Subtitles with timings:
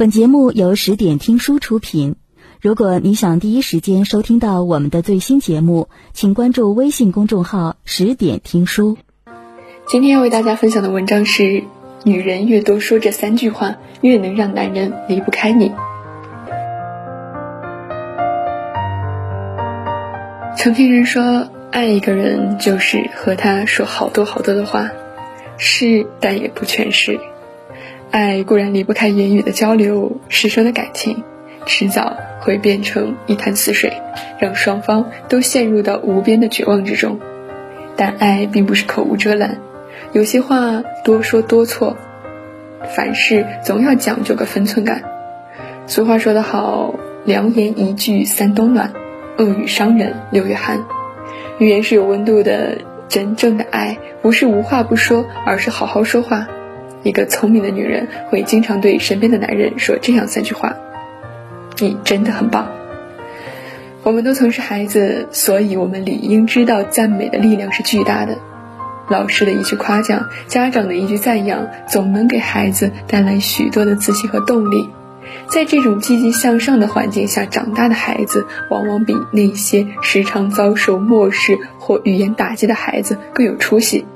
[0.00, 2.16] 本节目由十点听书出品。
[2.58, 8.96] 如果你想第一时间收听到我们的最新节目，请关注微信公众号“十点听书”。
[9.86, 11.64] 今天要为大家分享的文章是：
[12.02, 15.70] 女人越多说这三句话，越能让男人离不开你。
[20.56, 24.88] 曾听人说，爱一个人就是和他说好多好多的话，
[25.58, 27.20] 是，但也不全是。
[28.10, 31.22] 爱固然离不开言语的交流，师生的感情，
[31.64, 33.92] 迟早会变成一潭死水，
[34.40, 37.20] 让双方都陷入到无边的绝望之中。
[37.96, 39.58] 但爱并不是口无遮拦，
[40.12, 41.96] 有些话多说多错，
[42.96, 45.02] 凡事总要讲究个分寸感。
[45.86, 48.92] 俗话说得好，良言一句三冬暖，
[49.38, 50.84] 恶语伤人六月寒。
[51.58, 56.48] 语言是有温度的，真正的爱不是无话不说，而是好好说话。
[57.02, 60.76] 一个聪明的女人会经常对身边的男人说这样三句话
[61.80, 62.68] ：“你真的很棒。”
[64.02, 68.38] 我们都曾是孩子，所以我们理应知道赞美的力量是巨大的。
[69.08, 74.88] 老师的一句夸奖，家长的一句赞扬，总能给孩子带来许多的自信和动力。
[75.48, 84.06] 在这种积极向上的环境下长大的孩子，往往比那些时常遭受漠视或语言打击的孩子更有出息。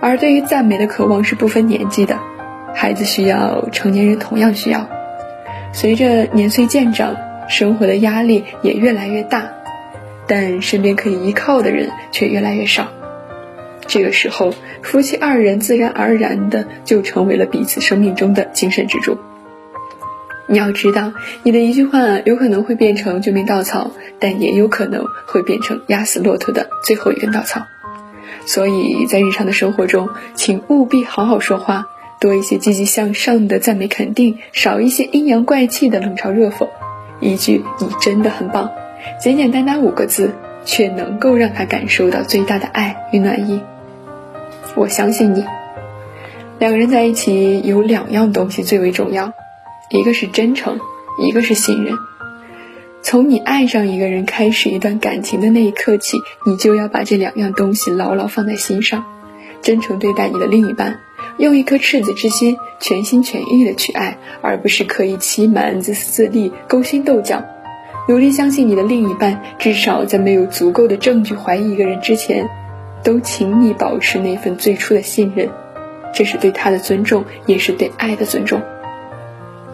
[0.00, 2.18] 而对于赞美的渴望是不分年纪的，
[2.74, 4.88] 孩子需要，成年人同样需要。
[5.72, 7.16] 随着年岁渐长，
[7.48, 9.50] 生活的压力也越来越大，
[10.26, 12.88] 但身边可以依靠的人却越来越少。
[13.86, 19.18] 这个时候，夫妻二人自然而然的就成为了彼此生命中的精神支柱。
[20.48, 27.66] 你要知道，你的一句话有可能会变成救命稻草，但也有可能会变成压死骆驼的最后一根稻草。
[28.46, 31.86] 所以在日常的生活中，请务必好好说话，
[32.20, 36.68] 多一些积极向上的赞美肯定，少一些阴阳怪气的冷嘲热讽。
[37.20, 38.70] 一句“你真的很棒”，
[39.20, 40.32] 简简单单五个字，
[40.64, 43.60] 却能够让他感受到最大的爱与暖意。
[44.74, 45.44] 我相信你。
[46.58, 49.32] 两个人在一起有两样东西最为重要，
[49.90, 50.78] 一个是真诚，
[51.18, 51.94] 一个是信任。
[53.08, 59.04] 从你爱上一个人开始一段感情的那一刻起，你就要把这两样东西牢牢放在心上，
[59.62, 60.98] 真诚对待你的另一半，
[61.38, 67.44] 用一颗赤子之心，全心全意的去爱，而不是刻意欺瞒、自私自利、勾心斗角。
[68.08, 72.48] 努力相信你的另一半，至少在没有足够的证据怀疑一个人之前，
[73.04, 75.48] 都请你保持那份最初的信任，
[76.12, 78.60] 这是对他的尊重，也是对爱的尊重。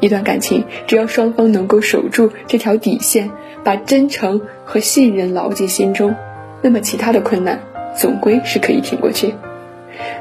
[0.00, 3.30] 一段感情，只要双方能够守住这条底线，
[3.62, 6.16] 把真诚和信任牢记心中，
[6.62, 7.60] 那么其他的困难
[7.94, 9.34] 总归是可以挺过去。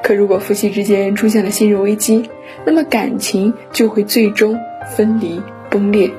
[0.04, 2.30] 可如果夫妻之间出现了信任危机，
[2.66, 4.60] 那么感情就会最终
[4.96, 6.12] 分离崩裂。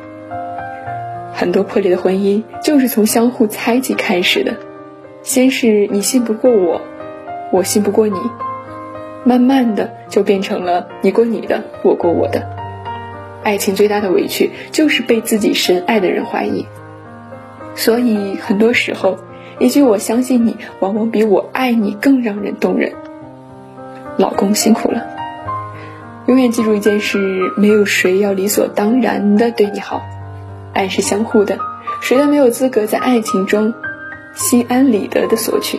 [1.34, 4.56] 很多破裂的婚姻就是从相互猜忌开始的，
[5.22, 6.81] 先是你信不过我，
[7.53, 8.19] 我信不过你，
[9.25, 12.59] 慢慢的就变成了你过你的，我过我的。
[13.43, 16.67] 爱情最大的委屈就是被自己深爱的人怀疑，
[17.75, 19.19] 所以很多时候，
[19.59, 22.93] 一句“我相信你”往往比我爱你更让人动人。
[24.19, 25.06] 老公辛苦了，
[26.27, 27.19] 永远记住一件事：
[27.56, 30.03] 没有谁要理所当然的对你好，
[30.75, 31.59] 爱是相互的，
[32.03, 33.72] 谁都没有资格在爱情中
[34.34, 35.78] 心安理得的索取。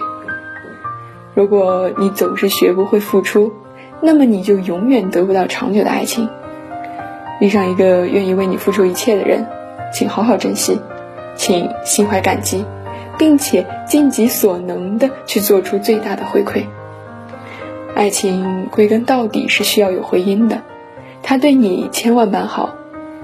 [1.36, 3.54] 如果你总是学不会付出，
[4.02, 6.28] 那么你就永远得不到长久的爱情。
[7.42, 9.48] 遇上一个愿意为你付出一切的人，
[9.92, 10.80] 请好好珍惜，
[11.36, 12.64] 请心怀感激，
[13.18, 16.66] 并且尽己所能的去做出最大的回馈。
[17.96, 20.62] 爱情归根到底是需要有回音的，
[21.24, 22.76] 他对你千万般好，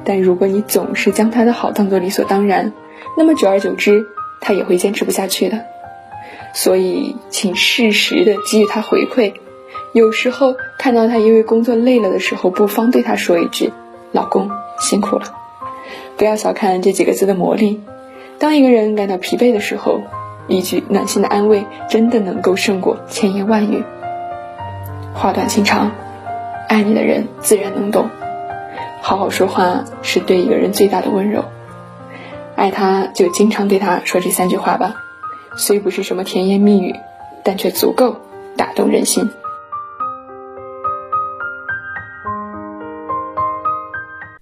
[0.04, 2.74] 但如果你总是将他的好当做理所当然，
[3.16, 4.08] 那么久而久之，
[4.42, 5.60] 他也会坚持不下去的。
[6.56, 9.34] 所以，请适时的给予他回馈。
[9.94, 13.72] 有时候看到他因为工作累了的时候，不妨对他说一句。
[14.12, 14.50] 老公
[14.80, 15.26] 辛苦了，
[16.18, 17.84] 不要小看这几个字的魔力。
[18.40, 20.02] 当一个人感到疲惫的时候，
[20.48, 23.84] 一句暖心的安慰，真的能够胜过千言万语。
[25.14, 25.92] 话短情长，
[26.68, 28.10] 爱你的人自然能懂。
[29.02, 31.46] 好好说话是对一个人最大的温柔。
[32.56, 34.96] 爱他就经常对他说这三句话吧，
[35.56, 36.96] 虽不是什么甜言蜜语，
[37.44, 38.18] 但却足够
[38.56, 39.30] 打动人心。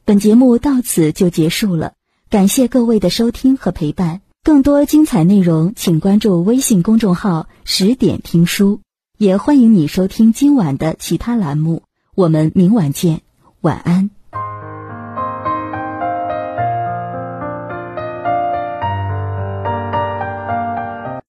[0.07, 1.93] 本节目到此就结束了，
[2.29, 4.21] 感谢各位的收听和陪伴。
[4.43, 8.81] 更多精彩内容，请关注微信公众号“十点听书”，
[9.17, 11.81] 也欢迎你收听今晚的其他栏目。
[12.13, 13.21] 我们明晚见，
[13.61, 14.11] 晚安。